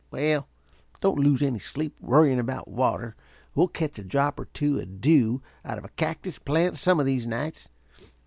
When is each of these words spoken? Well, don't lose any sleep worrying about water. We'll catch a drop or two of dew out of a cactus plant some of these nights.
Well, 0.09 0.47
don't 0.99 1.19
lose 1.19 1.43
any 1.43 1.59
sleep 1.59 1.95
worrying 2.01 2.39
about 2.39 2.67
water. 2.67 3.15
We'll 3.53 3.67
catch 3.67 3.99
a 3.99 4.03
drop 4.03 4.39
or 4.39 4.45
two 4.45 4.79
of 4.79 4.99
dew 4.99 5.43
out 5.63 5.77
of 5.77 5.85
a 5.85 5.89
cactus 5.89 6.39
plant 6.39 6.77
some 6.79 6.99
of 6.99 7.05
these 7.05 7.27
nights. 7.27 7.69